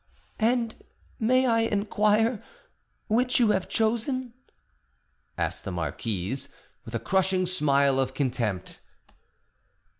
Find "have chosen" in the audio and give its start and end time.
3.51-4.33